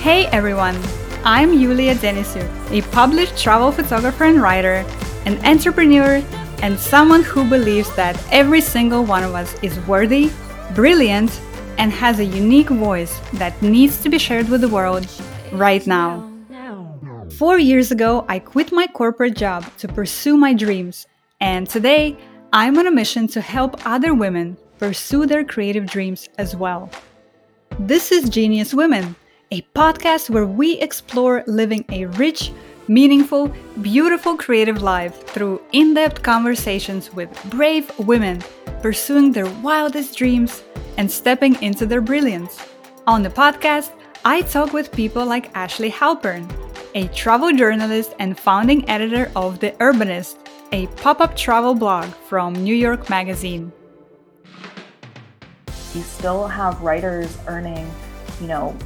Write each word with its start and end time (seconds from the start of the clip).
Hey 0.00 0.28
everyone, 0.32 0.74
I'm 1.22 1.52
Yulia 1.52 1.94
Denysyuk, 1.94 2.48
a 2.70 2.80
published 2.90 3.36
travel 3.36 3.70
photographer 3.70 4.24
and 4.24 4.40
writer, 4.40 4.82
an 5.26 5.44
entrepreneur, 5.44 6.24
and 6.62 6.78
someone 6.78 7.22
who 7.22 7.46
believes 7.50 7.94
that 7.96 8.18
every 8.32 8.62
single 8.62 9.04
one 9.04 9.24
of 9.24 9.34
us 9.34 9.54
is 9.62 9.78
worthy, 9.80 10.30
brilliant, 10.74 11.38
and 11.76 11.92
has 11.92 12.18
a 12.18 12.24
unique 12.24 12.70
voice 12.70 13.20
that 13.34 13.60
needs 13.60 14.00
to 14.00 14.08
be 14.08 14.18
shared 14.18 14.48
with 14.48 14.62
the 14.62 14.68
world 14.68 15.06
right 15.52 15.86
now. 15.86 16.26
Four 17.36 17.58
years 17.58 17.90
ago, 17.90 18.24
I 18.26 18.38
quit 18.38 18.72
my 18.72 18.86
corporate 18.86 19.36
job 19.36 19.66
to 19.80 19.88
pursue 19.88 20.38
my 20.38 20.54
dreams, 20.54 21.06
and 21.40 21.68
today 21.68 22.16
I'm 22.54 22.78
on 22.78 22.86
a 22.86 22.90
mission 22.90 23.28
to 23.28 23.42
help 23.42 23.84
other 23.84 24.14
women 24.14 24.56
pursue 24.78 25.26
their 25.26 25.44
creative 25.44 25.84
dreams 25.84 26.26
as 26.38 26.56
well. 26.56 26.88
This 27.78 28.10
is 28.10 28.28
Genius 28.28 28.74
Women 28.74 29.14
a 29.50 29.62
podcast 29.74 30.28
where 30.30 30.46
we 30.46 30.78
explore 30.80 31.42
living 31.46 31.84
a 31.90 32.06
rich, 32.06 32.52
meaningful, 32.88 33.48
beautiful 33.80 34.36
creative 34.36 34.82
life 34.82 35.26
through 35.28 35.62
in 35.72 35.94
depth 35.94 36.22
conversations 36.22 37.12
with 37.14 37.30
brave 37.50 37.90
women 38.00 38.42
pursuing 38.82 39.32
their 39.32 39.48
wildest 39.62 40.18
dreams 40.18 40.62
and 40.96 41.10
stepping 41.10 41.60
into 41.62 41.86
their 41.86 42.00
brilliance. 42.00 42.60
On 43.06 43.22
the 43.22 43.30
podcast, 43.30 43.92
I 44.24 44.42
talk 44.42 44.72
with 44.72 44.92
people 44.92 45.24
like 45.24 45.52
Ashlea 45.54 45.92
Halpern, 45.92 46.50
a 46.94 47.06
travel 47.14 47.52
journalist 47.52 48.14
and 48.18 48.38
founding 48.38 48.88
editor 48.88 49.30
of 49.34 49.60
The 49.60 49.70
Urbanist, 49.80 50.36
a 50.72 50.88
pop 50.98 51.20
up 51.20 51.36
travel 51.36 51.74
blog 51.74 52.06
from 52.28 52.52
New 52.52 52.74
York 52.74 53.08
Magazine. 53.08 53.72
You 55.94 56.02
still 56.02 56.46
have 56.46 56.80
writers 56.80 57.36
earning, 57.46 57.90
you 58.40 58.46
know, 58.46 58.76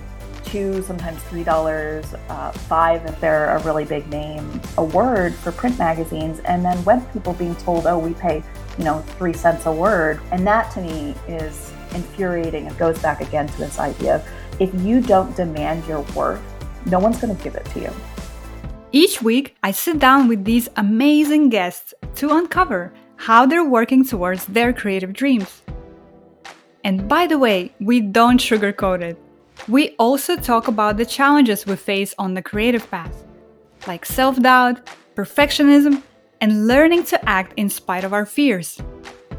two, 0.44 0.82
sometimes 0.82 1.22
three 1.24 1.44
dollars, 1.44 2.14
uh, 2.28 2.52
five 2.52 3.04
if 3.06 3.18
they're 3.20 3.56
a 3.56 3.62
really 3.64 3.84
big 3.84 4.08
name, 4.08 4.60
a 4.78 4.84
word 4.84 5.34
for 5.34 5.50
print 5.52 5.78
magazines, 5.78 6.40
and 6.40 6.64
then 6.64 6.82
web 6.84 7.10
people 7.12 7.32
being 7.32 7.56
told, 7.56 7.86
oh, 7.86 7.98
we 7.98 8.14
pay, 8.14 8.42
you 8.78 8.84
know, 8.84 9.00
three 9.18 9.32
cents 9.32 9.66
a 9.66 9.72
word, 9.72 10.20
and 10.30 10.46
that 10.46 10.70
to 10.72 10.80
me 10.80 11.14
is 11.26 11.72
infuriating. 11.94 12.66
It 12.66 12.78
goes 12.78 12.98
back 13.00 13.20
again 13.20 13.46
to 13.48 13.58
this 13.58 13.78
idea 13.78 14.16
of 14.16 14.28
if 14.60 14.72
you 14.82 15.00
don't 15.00 15.34
demand 15.36 15.86
your 15.86 16.00
worth, 16.14 16.42
no 16.86 16.98
one's 16.98 17.20
going 17.20 17.34
to 17.36 17.42
give 17.42 17.54
it 17.54 17.64
to 17.66 17.80
you. 17.80 17.90
Each 18.92 19.22
week, 19.22 19.56
I 19.62 19.70
sit 19.70 19.98
down 19.98 20.28
with 20.28 20.44
these 20.44 20.68
amazing 20.76 21.48
guests 21.48 21.94
to 22.16 22.30
uncover 22.30 22.92
how 23.16 23.46
they're 23.46 23.64
working 23.64 24.04
towards 24.04 24.44
their 24.46 24.72
creative 24.72 25.14
dreams. 25.14 25.62
And 26.84 27.08
by 27.08 27.26
the 27.26 27.38
way, 27.38 27.72
we 27.80 28.00
don't 28.00 28.40
sugarcoat 28.40 29.02
it. 29.02 29.18
We 29.68 29.94
also 29.98 30.36
talk 30.36 30.66
about 30.68 30.96
the 30.96 31.06
challenges 31.06 31.66
we 31.66 31.76
face 31.76 32.14
on 32.18 32.34
the 32.34 32.42
creative 32.42 32.90
path, 32.90 33.24
like 33.86 34.04
self 34.04 34.40
doubt, 34.40 34.88
perfectionism, 35.14 36.02
and 36.40 36.66
learning 36.66 37.04
to 37.04 37.28
act 37.28 37.52
in 37.56 37.68
spite 37.68 38.02
of 38.02 38.12
our 38.12 38.26
fears. 38.26 38.80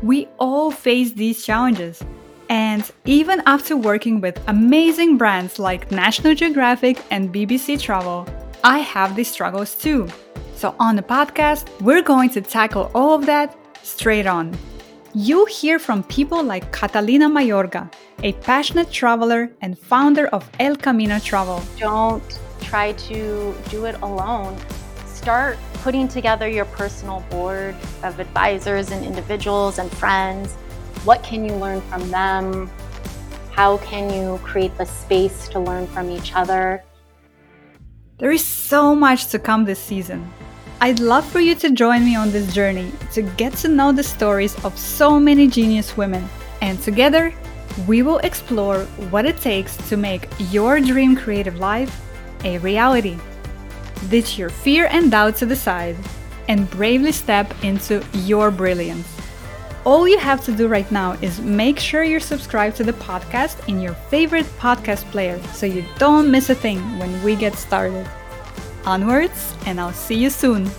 We 0.01 0.27
all 0.39 0.71
face 0.71 1.11
these 1.11 1.45
challenges, 1.45 2.01
and 2.49 2.89
even 3.05 3.41
after 3.45 3.75
working 3.75 4.21
with 4.21 4.39
amazing 4.47 5.17
brands 5.17 5.59
like 5.59 5.91
National 5.91 6.35
Geographic 6.35 7.01
and 7.09 7.33
BBC 7.33 7.81
Travel, 7.81 8.27
I 8.63 8.79
have 8.79 9.15
these 9.15 9.29
struggles 9.29 9.75
too. 9.75 10.07
So, 10.55 10.75
on 10.79 10.95
the 10.95 11.01
podcast, 11.01 11.67
we're 11.81 12.01
going 12.01 12.29
to 12.29 12.41
tackle 12.41 12.89
all 12.95 13.13
of 13.15 13.25
that 13.25 13.57
straight 13.81 14.27
on. 14.27 14.57
You'll 15.15 15.45
hear 15.45 15.77
from 15.77 16.01
people 16.05 16.41
like 16.41 16.71
Catalina 16.71 17.29
Mayorga, 17.29 17.93
a 18.23 18.33
passionate 18.33 18.89
traveler 18.89 19.51
and 19.61 19.77
founder 19.77 20.25
of 20.29 20.49
El 20.59 20.75
Camino 20.75 21.19
Travel. 21.19 21.61
Don't 21.77 22.39
try 22.61 22.93
to 22.93 23.53
do 23.69 23.85
it 23.85 23.93
alone. 24.01 24.57
Start 25.05 25.59
putting 25.83 26.07
together 26.07 26.47
your 26.47 26.65
personal 26.65 27.19
board 27.29 27.75
of 28.01 28.19
advisors 28.19 28.89
and 28.89 29.05
individuals 29.05 29.77
and 29.77 29.91
friends. 29.97 30.55
What 31.05 31.21
can 31.21 31.45
you 31.45 31.53
learn 31.57 31.81
from 31.81 32.09
them? 32.09 32.67
How 33.51 33.77
can 33.77 34.11
you 34.11 34.39
create 34.39 34.75
the 34.79 34.85
space 34.85 35.47
to 35.49 35.59
learn 35.59 35.85
from 35.85 36.09
each 36.09 36.33
other? 36.33 36.83
There 38.17 38.31
is 38.31 38.43
so 38.43 38.95
much 38.95 39.27
to 39.27 39.37
come 39.37 39.65
this 39.65 39.77
season. 39.77 40.27
I'd 40.83 40.99
love 40.99 41.25
for 41.25 41.39
you 41.39 41.55
to 41.55 41.69
join 41.69 42.03
me 42.03 42.17
on 42.17 42.29
this 42.33 42.53
journey 42.53 42.91
to 43.13 43.21
get 43.21 43.53
to 43.59 43.69
know 43.69 43.93
the 43.93 44.03
stories 44.03 44.53
of 44.65 44.77
so 44.77 45.17
many 45.17 45.47
genius 45.47 45.95
women. 45.95 46.27
And 46.61 46.77
together, 46.81 47.33
we 47.87 48.01
will 48.01 48.17
explore 48.17 48.81
what 49.09 49.25
it 49.25 49.37
takes 49.37 49.77
to 49.87 49.95
make 49.95 50.27
your 50.51 50.81
dream 50.81 51.15
creative 51.15 51.57
life 51.57 52.01
a 52.43 52.57
reality. 52.57 53.17
Ditch 54.09 54.37
your 54.37 54.49
fear 54.49 54.89
and 54.91 55.09
doubt 55.09 55.37
to 55.37 55.45
the 55.45 55.55
side 55.55 55.95
and 56.49 56.69
bravely 56.69 57.13
step 57.13 57.47
into 57.63 58.03
your 58.11 58.51
brilliance. 58.51 59.07
All 59.85 60.05
you 60.05 60.17
have 60.17 60.43
to 60.43 60.51
do 60.51 60.67
right 60.67 60.91
now 60.91 61.13
is 61.21 61.39
make 61.39 61.79
sure 61.79 62.03
you're 62.03 62.19
subscribed 62.19 62.75
to 62.75 62.83
the 62.83 62.99
podcast 63.07 63.69
in 63.69 63.79
your 63.79 63.93
favorite 64.11 64.47
podcast 64.59 65.09
player 65.11 65.41
so 65.53 65.65
you 65.65 65.85
don't 65.97 66.29
miss 66.29 66.49
a 66.49 66.55
thing 66.55 66.99
when 66.99 67.23
we 67.23 67.37
get 67.37 67.55
started 67.55 68.05
onwards, 68.85 69.53
and 69.65 69.79
I'll 69.79 69.93
see 69.93 70.15
you 70.15 70.29
soon. 70.29 70.69